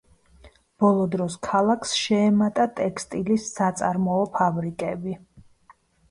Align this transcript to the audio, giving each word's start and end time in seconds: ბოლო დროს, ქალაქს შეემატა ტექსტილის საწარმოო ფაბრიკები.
ბოლო 0.83 1.01
დროს, 1.15 1.33
ქალაქს 1.47 1.91
შეემატა 2.03 2.65
ტექსტილის 2.79 3.45
საწარმოო 3.59 4.23
ფაბრიკები. 4.39 5.13